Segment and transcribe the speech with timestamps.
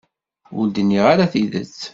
[0.57, 1.77] Ur d-nniɣ ara tidet.